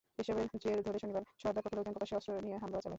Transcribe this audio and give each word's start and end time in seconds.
এসবের 0.19 0.47
জের 0.63 0.79
ধরে 0.85 0.97
শনিবার 1.01 1.23
সরদার 1.41 1.63
পক্ষের 1.63 1.77
লোকজন 1.77 1.93
প্রকাশ্যে 1.93 2.17
অস্ত্র 2.17 2.31
নিয়ে 2.45 2.57
হামলা 2.57 2.77
চালায়। 2.77 2.89